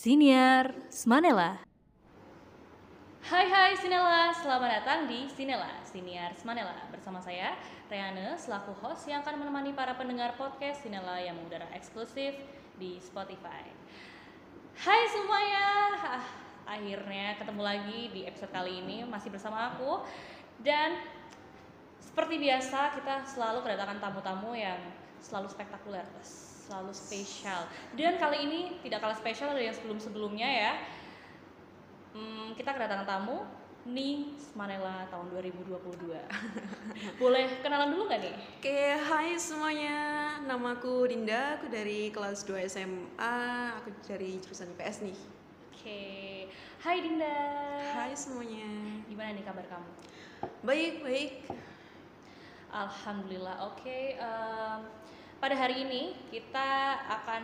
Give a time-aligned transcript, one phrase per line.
[0.00, 1.60] Siniar Smanela.
[3.20, 6.88] Hai hai Sinela, selamat datang di Sinela, Siniar Smanela.
[6.88, 7.52] Bersama saya,
[7.92, 12.32] Reane, selaku host yang akan menemani para pendengar podcast Sinela yang mengudara eksklusif
[12.80, 13.60] di Spotify.
[14.80, 15.68] Hai semuanya,
[16.16, 16.24] ah,
[16.64, 19.04] akhirnya ketemu lagi di episode kali ini.
[19.04, 20.00] Masih bersama aku.
[20.64, 20.96] Dan
[22.00, 24.80] seperti biasa kita selalu kedatangan tamu-tamu yang
[25.20, 26.08] selalu spektakuler
[26.70, 27.66] selalu spesial.
[27.98, 30.72] Dan kali ini tidak kalah spesial dari yang sebelum-sebelumnya ya.
[32.14, 33.42] Hmm, kita kedatangan tamu
[33.90, 36.14] Ning Manela tahun 2022
[37.22, 38.34] boleh kenalan dulu gak nih?
[38.60, 39.98] Oke, hai semuanya.
[40.46, 43.38] Namaku Dinda, aku dari kelas 2 SMA
[43.82, 45.18] aku dari jurusan IPS nih.
[45.74, 46.04] Oke,
[46.86, 47.40] hai Dinda.
[47.98, 48.68] Hai semuanya.
[49.08, 49.90] Gimana nih kabar kamu?
[50.62, 51.32] Baik, baik.
[52.70, 54.14] Alhamdulillah, oke okay.
[54.22, 54.86] um,
[55.40, 57.42] Pada hari ini kita akan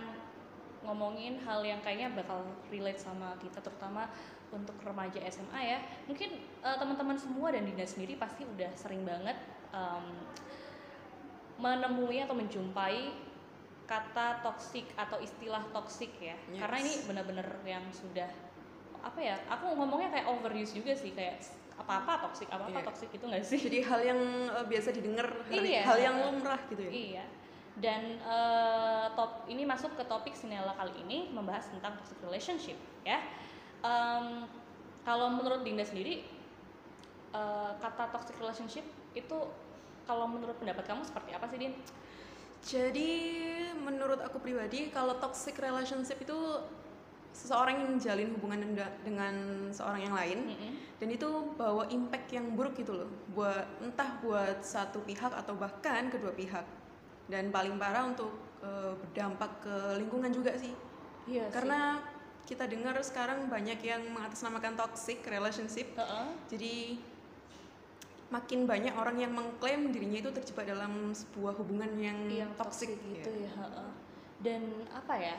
[0.85, 4.05] ngomongin hal yang kayaknya bakal relate sama kita terutama
[4.53, 5.79] untuk remaja SMA ya.
[6.05, 9.35] Mungkin uh, teman-teman semua dan Dinda sendiri pasti udah sering banget
[9.73, 10.13] um,
[11.57, 13.17] menemui atau menjumpai
[13.89, 16.37] kata toksik atau istilah toksik ya.
[16.53, 16.61] Yes.
[16.61, 18.29] karena ini benar-benar yang sudah
[19.01, 21.39] apa ya aku ngomongnya kayak overuse juga sih kayak
[21.79, 22.87] apa-apa toksik apa-apa yeah.
[22.93, 23.57] toksik itu nggak sih?
[23.57, 24.21] Jadi hal yang
[24.53, 26.93] uh, biasa didengar iya, hal yang lumrah gitu ya?
[26.93, 27.25] Iya
[27.77, 33.21] dan uh, top ini masuk ke topik Sinela kali ini membahas tentang toxic relationship ya
[33.85, 34.49] um,
[35.05, 36.25] kalau menurut Dinda sendiri
[37.37, 39.39] uh, kata toxic relationship itu
[40.07, 41.75] kalau menurut pendapat kamu seperti apa sih Din?
[42.67, 43.11] Jadi
[43.79, 46.35] menurut aku pribadi kalau toxic relationship itu
[47.37, 48.65] seseorang yang menjalin hubungan
[49.05, 49.35] dengan
[49.69, 50.73] seorang yang lain mm -hmm.
[50.97, 56.09] dan itu bawa impact yang buruk gitu loh buat entah buat satu pihak atau bahkan
[56.09, 56.65] kedua pihak
[57.27, 58.31] dan paling parah untuk
[58.63, 60.73] uh, berdampak ke lingkungan juga sih
[61.27, 62.55] iya karena sih.
[62.55, 66.29] kita dengar sekarang banyak yang mengatasnamakan toxic relationship uh -uh.
[66.47, 66.99] jadi
[68.27, 73.31] makin banyak orang yang mengklaim dirinya itu terjebak dalam sebuah hubungan yang, yang toxic, gitu
[73.39, 73.71] ya, ya.
[73.71, 74.07] Uh
[74.41, 75.37] dan apa ya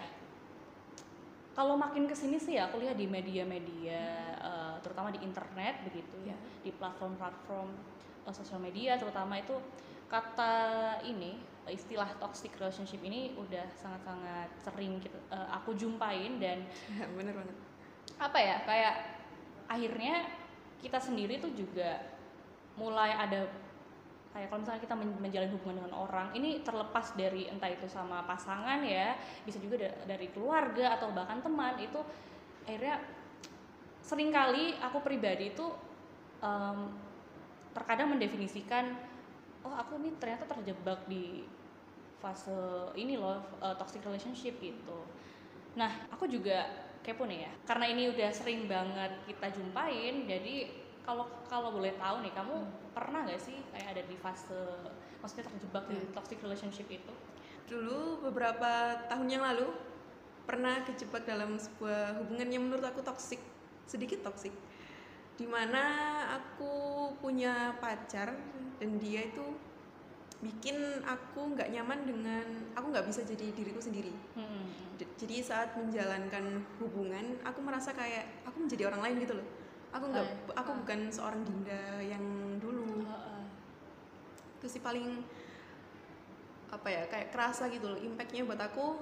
[1.54, 4.02] kalau makin ke sini sih ya aku lihat di media-media
[4.42, 7.70] uh, terutama di internet begitu ya, ya di platform-platform
[8.26, 9.58] uh, sosial media terutama itu
[10.10, 10.54] kata
[11.06, 11.38] ini
[11.70, 16.64] istilah toxic relationship ini udah sangat-sangat sering kita, uh, aku jumpain dan
[17.18, 17.58] bener banget.
[18.18, 18.96] apa ya kayak
[19.68, 20.16] akhirnya
[20.80, 22.02] kita sendiri tuh juga
[22.80, 23.46] mulai ada
[24.32, 28.86] kayak kalau misalnya kita menjalin hubungan dengan orang ini terlepas dari entah itu sama pasangan
[28.86, 31.98] ya bisa juga dari keluarga atau bahkan teman itu
[32.70, 33.02] akhirnya
[34.06, 35.66] sering kali aku pribadi itu
[36.46, 36.94] um,
[37.74, 38.94] terkadang mendefinisikan
[39.68, 41.44] oh aku ini ternyata terjebak di
[42.24, 42.56] fase
[42.96, 45.04] ini loh uh, toxic relationship gitu
[45.76, 50.72] nah aku juga kepo nih ya karena ini udah sering banget kita jumpain jadi
[51.04, 52.92] kalau kalau boleh tahu nih kamu hmm.
[52.96, 54.64] pernah nggak sih kayak ada di fase
[55.22, 55.92] maksudnya terjebak hmm.
[55.94, 57.14] di toxic relationship itu
[57.68, 59.68] dulu beberapa tahun yang lalu
[60.48, 63.44] pernah kejebak dalam sebuah hubungan yang menurut aku toxic
[63.84, 64.56] sedikit toxic
[65.38, 65.86] di mana
[66.34, 66.74] aku
[67.22, 68.34] punya pacar
[68.82, 69.46] dan dia itu
[70.38, 72.46] bikin aku nggak nyaman dengan
[72.78, 74.14] aku nggak bisa jadi diriku sendiri.
[74.38, 74.66] Hmm.
[74.98, 79.48] jadi saat menjalankan hubungan aku merasa kayak aku menjadi orang lain gitu loh.
[79.94, 80.26] Aku nggak
[80.58, 82.22] aku bukan seorang dinda yang
[82.58, 83.06] dulu.
[84.58, 85.22] Itu sih paling
[86.68, 88.98] apa ya kayak kerasa gitu loh impactnya buat aku.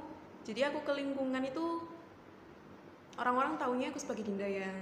[0.46, 1.84] Jadi aku ke lingkungan itu
[3.16, 4.76] orang-orang taunya aku sebagai dinda yang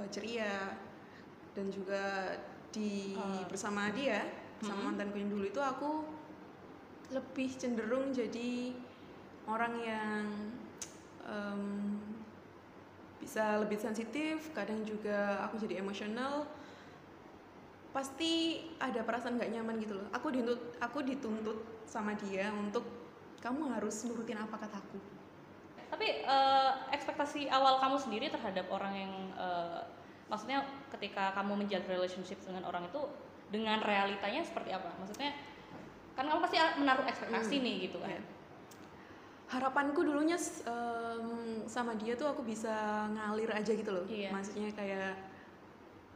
[0.00, 0.74] uh, ceria
[1.54, 2.34] dan juga
[2.74, 3.46] di uh.
[3.46, 4.26] bersama dia
[4.62, 4.86] sama hmm.
[4.94, 5.90] mantanku yang dulu itu aku
[7.12, 8.74] lebih cenderung jadi
[9.44, 10.24] orang yang
[11.28, 11.64] um,
[13.20, 16.44] bisa lebih sensitif kadang juga aku jadi emosional
[17.94, 22.82] pasti ada perasaan nggak nyaman gitu loh aku dituntut aku dituntut sama dia untuk
[23.38, 24.98] kamu harus nurutin apa kataku
[25.94, 29.86] tapi uh, ekspektasi awal kamu sendiri terhadap orang yang uh,
[30.26, 32.98] maksudnya ketika kamu menjalin relationship dengan orang itu
[33.54, 35.30] dengan realitanya seperti apa maksudnya
[36.18, 37.64] kan kamu pasti menaruh ekspektasi hmm.
[37.64, 38.24] nih gitu kan yeah.
[39.54, 40.34] harapanku dulunya
[40.66, 44.34] um, sama dia tuh aku bisa ngalir aja gitu loh yeah.
[44.34, 45.14] maksudnya kayak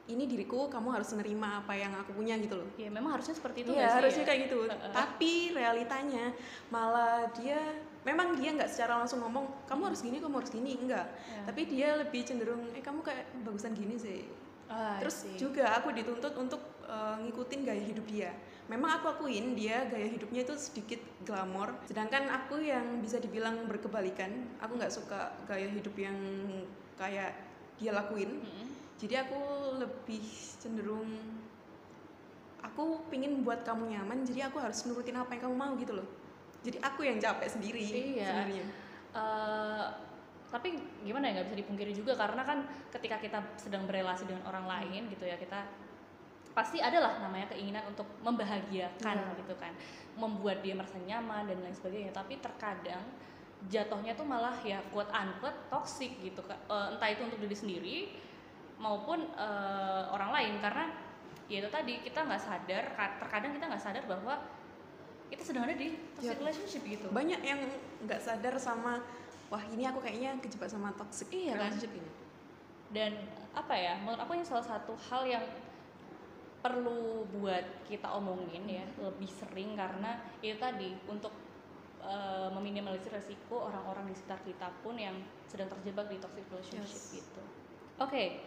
[0.08, 3.62] ini diriku kamu harus menerima apa yang aku punya gitu loh Iya memang harusnya seperti
[3.62, 4.28] itu Iya harusnya ya?
[4.32, 4.58] kayak gitu
[4.90, 6.32] tapi realitanya
[6.72, 7.60] malah dia
[8.02, 11.44] memang dia nggak secara langsung ngomong kamu harus gini kamu harus gini enggak yeah.
[11.44, 14.24] tapi dia lebih cenderung eh kamu kayak bagusan gini sih
[14.68, 18.36] Ah, Terus juga aku dituntut untuk uh, ngikutin gaya hidup dia.
[18.68, 24.28] memang aku akuin dia gaya hidupnya itu sedikit glamor sedangkan aku yang bisa dibilang berkebalikan
[24.60, 26.12] aku nggak suka gaya hidup yang
[27.00, 27.32] kayak
[27.80, 28.67] dia lakuin Mm-mm.
[28.98, 29.38] Jadi aku
[29.78, 30.24] lebih
[30.58, 31.08] cenderung
[32.60, 36.08] aku pingin buat kamu nyaman jadi aku harus nurutin apa yang kamu mau gitu loh
[36.66, 37.82] jadi aku yang capek sendiri
[38.18, 38.26] Iya.
[38.28, 38.64] sebenarnya
[39.08, 39.86] Eh,
[40.52, 42.60] tapi gimana ya nggak bisa dipungkiri juga karena kan
[42.92, 45.64] ketika kita sedang berrelasi dengan orang lain gitu ya kita
[46.52, 49.38] pasti adalah namanya keinginan untuk membahagiakan Iya.
[49.40, 49.72] gitu kan
[50.14, 53.00] membuat dia merasa nyaman dan lain sebagainya tapi terkadang
[53.72, 56.44] jatuhnya tuh malah ya quote unquote toxic gitu.
[56.44, 57.96] Eh, entah itu untuk diri sendiri
[58.78, 60.86] maupun eh, orang lain karena
[61.46, 64.38] ya itu tadi kita nggak sadar ka- terkadang kita nggak sadar bahwa
[65.28, 66.40] kita sedang ada di toxic Iya.
[66.40, 67.60] relationship gitu banyak yang
[68.02, 69.02] nggak sadar sama
[69.48, 71.68] wah ini aku kayaknya kejebak sama toxic Iya kan?
[71.68, 72.10] relationship ini
[72.88, 73.12] dan
[73.52, 75.44] apa ya menurut aku ini salah satu hal yang
[76.58, 81.30] perlu buat kita omongin ya lebih sering karena itu tadi untuk
[82.00, 85.14] eh, meminimalisir resiko orang-orang di sekitar kita pun yang
[85.46, 87.16] sedang terjebak di toxic relationship Yes.
[87.22, 87.42] gitu.
[87.98, 88.42] Oke,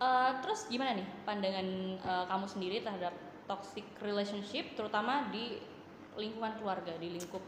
[0.00, 1.68] eh, terus gimana nih pandangan
[2.00, 3.14] eh, kamu sendiri terhadap
[3.46, 5.58] toxic relationship, terutama di
[6.14, 7.42] lingkungan keluarga, di lingkup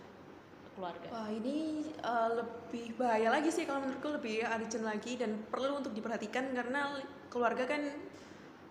[0.74, 1.06] keluarga?
[1.12, 5.92] Wah ini uh, lebih bahaya lagi sih kalau menurutku lebih urgent lagi dan perlu untuk
[5.92, 6.96] diperhatikan karena
[7.28, 7.82] keluarga kan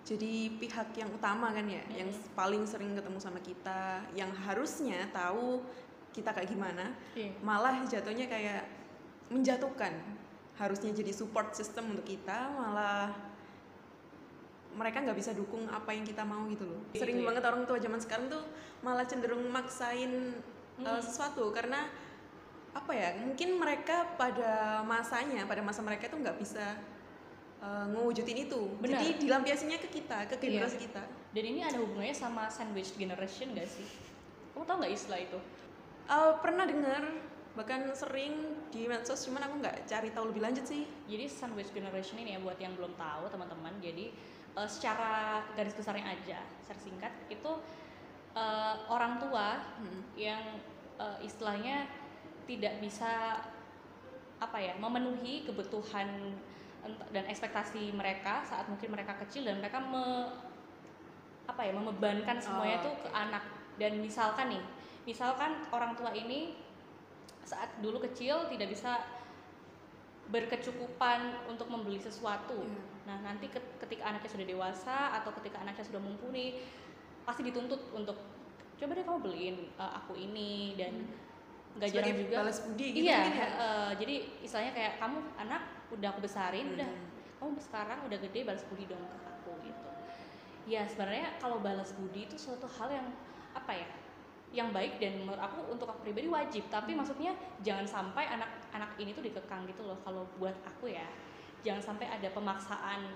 [0.01, 2.33] jadi pihak yang utama kan ya, yang Mm-mm.
[2.33, 5.61] paling sering ketemu sama kita, yang harusnya tahu
[6.11, 7.31] kita kayak gimana, Iya.
[7.45, 8.65] malah jatuhnya kayak
[9.29, 9.93] menjatuhkan.
[10.57, 13.13] Harusnya jadi support system untuk kita, malah
[14.71, 16.79] mereka nggak bisa dukung apa yang kita mau gitu loh.
[16.95, 17.25] Gitu Sering ya.
[17.27, 18.43] banget orang tua zaman sekarang tuh
[18.81, 20.39] malah cenderung maksain
[20.79, 21.01] uh, Hmm.
[21.03, 21.91] sesuatu karena
[22.71, 23.19] apa ya?
[23.19, 26.79] Mungkin mereka pada masanya, pada masa mereka itu nggak bisa
[27.59, 28.61] uh, ngewujudin itu.
[28.79, 28.99] Benar.
[29.03, 30.63] Jadi dilampiasinya ke kita, ke Iya.
[30.63, 31.03] generasi kita.
[31.31, 33.87] Dan ini ada hubungannya sama sandwich generation gak sih?
[34.51, 35.39] Kamu tau nggak istilah itu?
[36.11, 37.03] Uh, pernah dengar
[37.51, 42.15] bahkan sering di medsos cuman aku nggak cari tahu lebih lanjut sih Jadi sandwich generation
[42.15, 43.75] ini ya buat yang belum tahu teman-teman.
[43.83, 44.11] Jadi
[44.57, 47.51] eh, secara garis besarnya aja, secara singkat itu
[48.35, 50.01] eh, orang tua Hmm.
[50.15, 50.43] yang
[50.99, 51.87] eh, istilahnya
[52.47, 53.41] tidak bisa
[54.41, 56.33] apa ya memenuhi kebutuhan
[57.13, 60.33] dan ekspektasi mereka saat mungkin mereka kecil dan mereka me,
[61.45, 63.45] apa ya membebankan semuanya Oh, tuh ke anak
[63.77, 64.63] dan misalkan nih
[65.05, 66.57] misalkan orang tua ini
[67.45, 68.97] saat dulu kecil tidak bisa
[70.31, 72.79] berkecukupan untuk membeli sesuatu Iya.
[73.03, 76.63] nah nanti ket- ketika anaknya sudah dewasa atau ketika anaknya sudah mumpuni
[77.21, 78.17] pasti dituntut untuk
[78.75, 81.05] coba deh kamu beliin uh, aku ini dan
[81.71, 85.61] nggak jarang Sebagai juga balas budi gitu iya ya uh, jadi istilahnya kayak kamu anak
[85.91, 87.09] udah aku besarin udah Hmm.
[87.37, 89.87] kamu sekarang udah gede balas budi dong ke aku gitu
[90.65, 93.07] ya sebenarnya kalau balas budi itu suatu hal yang
[93.51, 93.87] apa ya
[94.51, 96.67] yang baik dan menurut aku untuk aku pribadi wajib.
[96.67, 97.31] Tapi maksudnya
[97.63, 101.07] jangan sampai anak-anak ini tuh dikekang gitu loh kalau buat aku ya.
[101.63, 103.07] Jangan sampai ada pemaksaan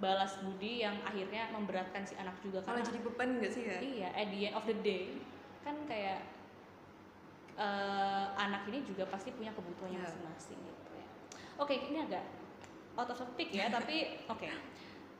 [0.00, 2.64] balas budi yang akhirnya memberatkan si anak juga.
[2.64, 3.78] Karena jadi beban nggak sih ya?
[3.78, 5.20] Iya at the end of the day
[5.60, 6.24] kan kayak
[7.60, 10.06] eh, anak ini juga pasti punya kebutuhannya Iya.
[10.08, 11.06] masing-masing gitu ya.
[11.60, 12.24] Oke ini agak
[12.96, 14.48] out of topic ya tapi oke.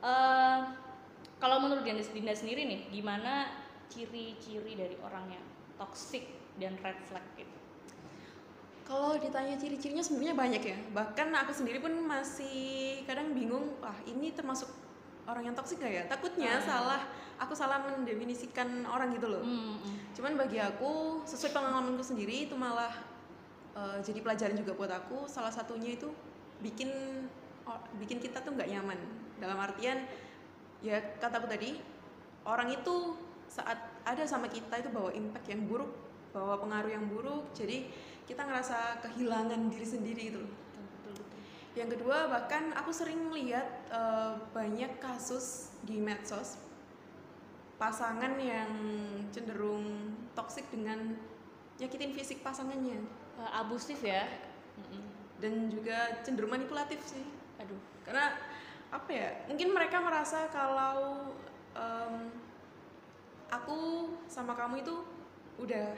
[0.01, 0.59] Eh,
[1.37, 3.60] kalau menurut Dinda, Dinda sendiri nih gimana
[3.91, 5.45] ciri-ciri dari orang yang
[5.75, 6.23] toxic
[6.55, 7.57] dan red flag gitu
[8.87, 10.77] Kalau ditanya ciri-cirinya sebenarnya banyak ya.
[10.91, 14.67] Bahkan aku sendiri pun masih kadang bingung, wah ini termasuk
[15.23, 16.03] orang yang toksik gak ya?
[16.11, 16.65] Takutnya Hmm.
[16.67, 17.01] salah,
[17.39, 19.39] aku salah mendefinisikan orang gitu loh.
[19.47, 19.97] Hmm, hmm.
[20.11, 22.91] Cuman bagi aku, sesuai pengalamanku sendiri itu malah
[23.79, 25.23] eh, jadi pelajaran juga buat aku.
[25.23, 26.11] Salah satunya itu
[26.59, 26.91] bikin
[27.95, 28.99] bikin kita tuh nggak nyaman.
[29.39, 30.03] Dalam artian
[30.83, 31.79] ya kataku tadi,
[32.43, 33.15] orang itu
[33.51, 33.75] saat
[34.07, 35.91] ada sama kita itu bawa impact yang buruk,
[36.31, 37.51] bawa pengaruh yang buruk.
[37.51, 37.91] Jadi
[38.23, 40.53] kita ngerasa kehilangan diri sendiri gitu loh.
[41.03, 41.27] Betul.
[41.75, 46.55] Yang kedua bahkan aku sering melihat eh, banyak kasus di medsos
[47.75, 48.71] pasangan yang
[49.35, 51.17] cenderung toksik dengan
[51.81, 53.01] nyakitin fisik pasangannya
[53.41, 54.29] Eh, abusif ya
[55.41, 57.25] dan juga cenderung manipulatif sih
[57.57, 58.37] aduh karena
[58.93, 61.33] apa ya mungkin mereka merasa kalau
[61.73, 62.29] em,
[63.51, 63.77] aku
[64.25, 64.95] sama kamu itu
[65.59, 65.91] udah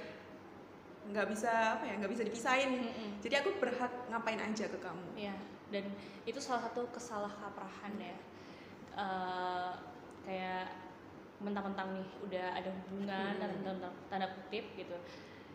[1.03, 3.09] nggak bisa apa ya nggak bisa dipisahin Mm-mm.
[3.19, 5.35] jadi aku berhak ngapain aja ke kamu Iya,
[5.69, 5.85] dan
[6.23, 8.15] itu salah satu kesalahkaprahan ya.
[8.93, 9.71] Eh,
[10.23, 10.69] kayak
[11.41, 13.41] mentang-mentang nih udah ada hubungan Hmm.
[13.41, 14.95] dalam tanda, tanda kutip gitu.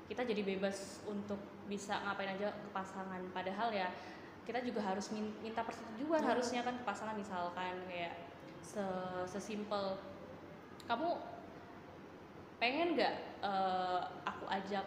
[0.05, 3.23] Kita jadi bebas untuk bisa ngapain aja ke pasangan.
[3.33, 3.89] Padahal ya
[4.45, 6.31] kita juga harus min- minta persetujuan Hmm.
[6.35, 8.13] harusnya kan ke pasangan misalkan kayak
[8.61, 8.85] se
[9.25, 9.97] sesimpel
[10.85, 11.15] kamu
[12.59, 14.85] pengen nggak eh, aku ajak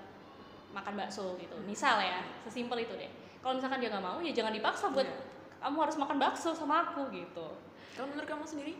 [0.71, 1.55] makan bakso gitu?
[1.67, 3.11] Misal ya sesimpel itu deh.
[3.41, 5.17] Kalau misalkan dia nggak mau ya jangan dipaksa buat Iya.
[5.61, 7.47] kamu harus makan bakso sama aku gitu.
[7.93, 8.73] Kalau menurut kamu sendiri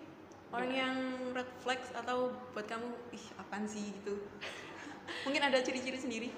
[0.52, 0.96] orang yang
[1.32, 3.92] red flags atau buat kamu ih apaan sih?
[3.96, 4.20] gitu?
[5.26, 6.30] Mungkin ada ciri-ciri sendiri.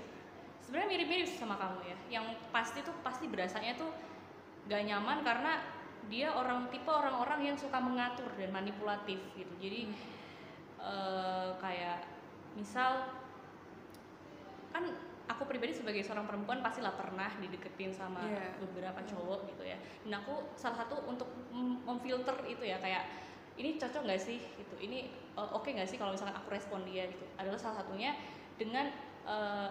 [0.63, 1.97] sebenarnya mirip-mirip sama kamu ya.
[2.17, 3.91] Yang pasti tuh pasti berasanya tuh
[4.65, 5.59] gak nyaman karena
[6.09, 9.53] dia orang tipe orang-orang yang suka mengatur dan manipulatif gitu.
[9.59, 9.91] Jadi
[10.81, 12.12] eh, kayak
[12.53, 13.09] misal
[14.69, 14.83] kan
[15.23, 18.59] aku pribadi sebagai seorang perempuan pastilah pernah dideketin sama Iya.
[18.59, 19.77] beberapa cowok gitu ya.
[20.03, 23.07] Dan aku salah satu untuk mem- memfilter itu ya kayak
[23.55, 24.41] ini cocok nggak sih?
[24.41, 24.75] Gitu.
[24.81, 27.07] Ini eh, oke nggak sih kalau misalkan aku respon dia?
[27.07, 27.23] Gitu.
[27.37, 28.17] Adalah salah satunya
[28.57, 28.89] dengan
[29.23, 29.69] eh,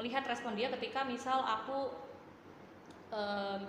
[0.00, 1.92] melihat respon dia ketika misal aku
[3.12, 3.60] em,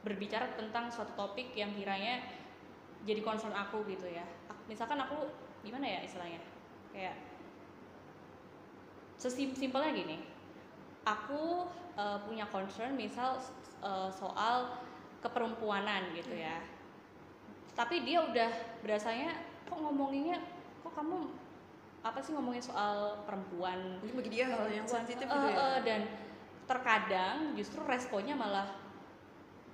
[0.00, 2.24] berbicara tentang suatu topik yang kiranya
[3.04, 4.24] jadi concern aku gitu ya.
[4.66, 5.28] Misalkan aku
[5.60, 6.40] gimana ya istilahnya?
[6.96, 7.12] Kayak
[9.16, 10.16] sesimpelnya gini.
[11.06, 13.40] Aku eh, punya concern misal
[13.82, 14.80] eh, soal
[15.24, 16.60] keperempuanan gitu ya.
[17.76, 20.40] Tapi dia udah berasanya kok ngomonginnya
[20.80, 21.28] kok kamu
[22.06, 23.98] apa sih ngomongin soal perempuan?
[23.98, 25.58] Mungkin bagi dia hal yang sensitif gitu ya.
[25.58, 26.00] eh, dan
[26.66, 28.66] terkadang justru responnya malah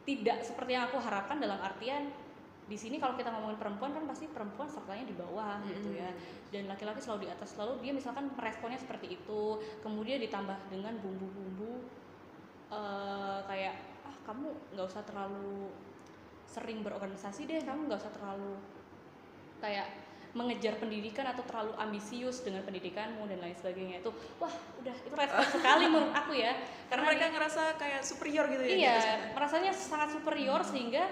[0.02, 2.10] tidak seperti yang aku harapkan dalam artian
[2.70, 6.10] di sini kalau kita ngomongin perempuan kan pasti perempuan sertanya di bawah gitu ya.
[6.54, 7.58] Dan laki-laki selalu di atas.
[7.58, 9.58] Selalu dia misalkan responnya seperti itu.
[9.82, 11.82] Kemudian ditambah dengan bumbu-bumbu
[12.70, 13.74] eh, kayak
[14.06, 15.74] ah kamu nggak usah terlalu
[16.46, 17.66] sering berorganisasi deh.
[17.66, 18.54] Kamu nggak usah terlalu
[19.58, 19.86] kayak
[20.32, 24.06] mengejar pendidikan atau terlalu ambisius dengan pendidikanmu dan lain sebagainya.
[24.06, 26.56] Itu wah udah itu flag sekali menurut aku ya.
[26.86, 28.70] Karena mereka ngerasa kayak superior gitu ya.
[28.70, 29.34] iya kita.
[29.34, 31.04] merasanya sangat superior sehingga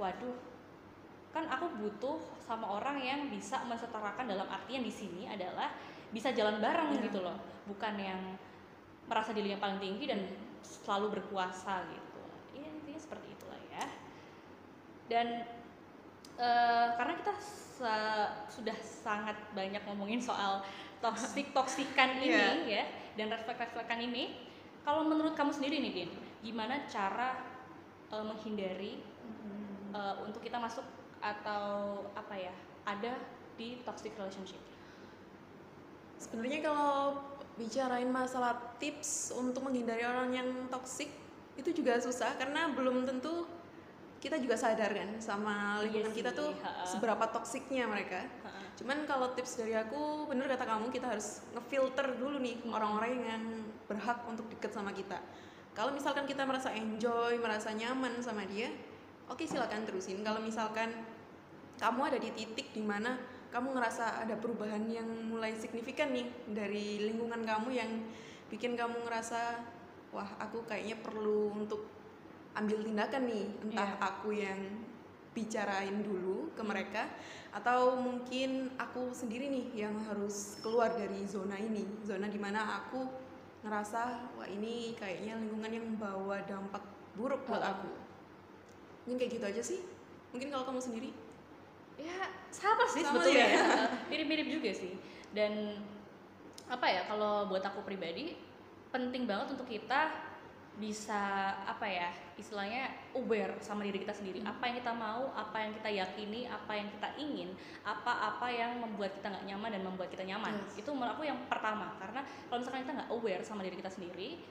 [0.00, 0.53] waduh
[1.34, 5.74] kan aku butuh sama orang yang bisa mensetarakan dalam artian di sini adalah
[6.08, 7.10] bisa jalan bareng Iya.
[7.10, 7.34] gitu loh
[7.66, 8.38] bukan yang
[9.04, 10.20] merasa dirinya paling tinggi dan
[10.62, 12.22] selalu berkuasa gitu
[12.54, 13.84] iya intinya seperti itulah ya
[15.10, 15.26] dan
[16.38, 17.32] eh, karena kita
[18.48, 20.62] sudah sangat banyak ngomongin soal
[21.02, 22.54] toksik toksikan ini Iya.
[22.64, 22.84] ya
[23.18, 24.38] dan refleks-refleksan ini
[24.86, 26.10] kalau menurut kamu sendiri nih Din
[26.40, 27.34] gimana cara
[28.08, 29.02] eh, menghindari
[29.90, 30.86] eh, untuk kita masuk
[31.24, 32.52] atau apa ya
[32.84, 33.16] ada
[33.56, 34.60] di toxic relationship
[36.20, 37.20] Sebenarnya kalau
[37.54, 41.12] bicarain masalah tips untuk menghindari orang yang toksik
[41.54, 43.46] itu juga susah karena belum tentu
[44.18, 46.88] kita juga sadar kan sama Iya lingkungan kita sih, tuh ha-ha.
[46.88, 48.24] seberapa toksiknya mereka.
[48.24, 48.72] Ha-ha.
[48.74, 53.44] Cuman kalau tips dari aku, bener kata kamu kita harus ngefilter dulu nih orang-orang yang
[53.84, 55.20] berhak untuk deket sama kita.
[55.76, 58.72] Kalau misalkan kita merasa enjoy, merasa nyaman sama dia,
[59.28, 60.24] oke silakan terusin.
[60.24, 60.88] Kalau misalkan
[61.78, 63.18] kamu ada di titik di mana
[63.50, 67.90] kamu ngerasa ada perubahan yang mulai signifikan nih dari lingkungan kamu yang
[68.50, 69.62] bikin kamu ngerasa
[70.10, 71.86] wah aku kayaknya perlu untuk
[72.54, 74.02] ambil tindakan nih entah Iya.
[74.02, 74.60] aku yang
[75.34, 77.10] bicarain dulu ke mereka
[77.50, 81.82] atau mungkin aku sendiri nih yang harus keluar dari zona ini.
[82.06, 83.02] Zona di mana aku
[83.66, 86.86] ngerasa wah ini kayaknya lingkungan yang membawa dampak
[87.18, 87.70] buruk buat Oh.
[87.74, 87.90] aku.
[89.10, 89.80] Mungkin kayak gitu aja sih.
[90.30, 91.10] Mungkin kalau kamu sendiri
[91.94, 92.18] ya
[92.50, 93.58] sama sih sebetulnya ya.
[93.58, 93.86] ya.
[94.10, 94.94] mirip-mirip juga sih
[95.30, 95.78] dan
[96.66, 98.34] apa ya kalau buat aku pribadi
[98.88, 100.10] penting banget untuk kita
[100.74, 104.50] bisa apa ya istilahnya aware sama diri kita sendiri Hmm.
[104.50, 107.54] apa yang kita mau apa yang kita yakini apa yang kita ingin
[107.86, 110.82] apa-apa yang membuat kita nggak nyaman dan membuat kita nyaman Yes.
[110.82, 114.42] itu menurut aku yang pertama karena kalau misalkan kita nggak aware sama diri kita sendiri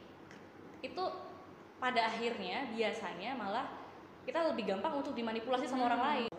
[0.80, 1.04] itu
[1.76, 3.68] pada akhirnya biasanya malah
[4.24, 6.10] kita lebih gampang untuk dimanipulasi sama orang Hmm.
[6.24, 6.33] lain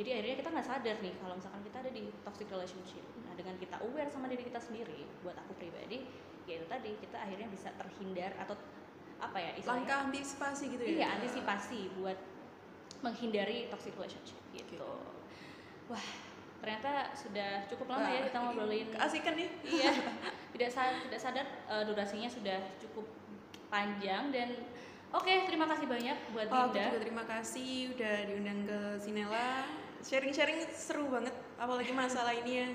[0.00, 3.54] jadi akhirnya kita nggak sadar nih kalau misalkan kita ada di toxic relationship nah dengan
[3.56, 6.08] kita aware sama diri kita sendiri buat aku pribadi
[6.48, 8.56] ya itu tadi kita akhirnya bisa terhindar atau
[9.20, 9.84] apa ya istilahnya?
[9.84, 10.90] Langkah antisipasi gitu ya?
[10.90, 12.16] Iya antisipasi buat
[13.00, 14.88] menghindari toxic relationship gitu.
[15.86, 16.06] Wah
[16.60, 18.86] ternyata sudah cukup lama ya Wah, kita ini ngobrolin.
[18.92, 19.48] Keasikan nih.
[19.64, 19.92] Iya.
[20.56, 23.06] Tidak sa- tidak sadar eh, durasinya sudah cukup
[23.68, 24.48] panjang dan
[25.08, 26.84] oke terima kasih banyak buat Oh, aku Dinda.
[26.90, 29.68] juga terima kasih udah diundang ke Sinela.
[30.00, 32.72] Sharing-sharing seru banget, apalagi masalah ini yang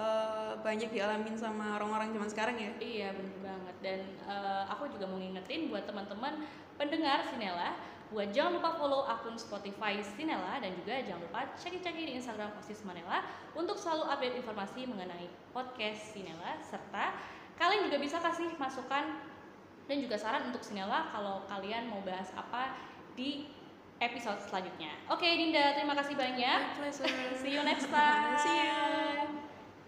[0.00, 2.70] eh, banyak dialamin sama orang-orang zaman sekarang ya.
[2.80, 6.44] Iya bener banget dan eh, aku juga mau ngingetin buat teman-teman
[6.76, 7.76] pendengar Sinela
[8.10, 12.82] buat jangan lupa follow akun Spotify Sinela dan juga jangan lupa cek-cek di Instagram Osis
[12.82, 13.22] Manela
[13.54, 17.14] untuk selalu update informasi mengenai podcast Sinela serta
[17.54, 19.22] kalian juga bisa kasih masukan
[19.86, 22.74] dan juga saran untuk Sinela kalau kalian mau bahas apa
[23.14, 23.46] di
[24.00, 24.90] episode selanjutnya.
[25.12, 26.60] Oke Dinda, terima kasih banyak.
[27.38, 28.40] See you next time.
[28.40, 29.19] See you.